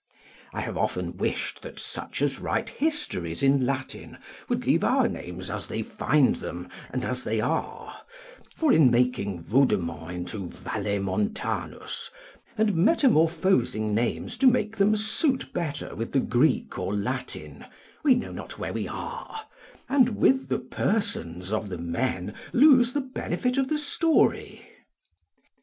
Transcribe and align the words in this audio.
I 0.51 0.61
have 0.61 0.79
often 0.79 1.15
wished 1.17 1.61
that 1.61 1.77
such 1.79 2.23
as 2.23 2.39
write 2.39 2.69
histories 2.69 3.43
in 3.43 3.67
Latin 3.67 4.17
would 4.49 4.65
leave 4.65 4.83
our 4.83 5.07
names 5.07 5.47
as 5.51 5.67
they 5.67 5.83
find 5.83 6.37
them 6.37 6.69
and 6.89 7.05
as 7.05 7.23
they 7.23 7.39
are; 7.39 8.01
for 8.55 8.73
in 8.73 8.89
making 8.89 9.43
Vaudemont 9.43 10.11
into 10.33 10.47
Vallemontanus, 10.47 12.09
and 12.57 12.73
metamorphosing 12.73 13.93
names 13.93 14.39
to 14.39 14.47
make 14.47 14.75
them 14.77 14.95
suit 14.95 15.53
better 15.53 15.93
with 15.95 16.13
the 16.13 16.19
Greek 16.19 16.79
or 16.79 16.95
Latin, 16.95 17.63
we 18.01 18.15
know 18.15 18.31
not 18.31 18.57
where 18.57 18.73
we 18.73 18.87
are, 18.87 19.41
and 19.87 20.17
with 20.17 20.47
the 20.49 20.57
persons 20.57 21.53
of 21.53 21.69
the 21.69 21.77
men 21.77 22.33
lose 22.53 22.93
the 22.93 23.01
benefit 23.01 23.55
of 23.59 23.67
the 23.67 23.77
story. 23.77 24.65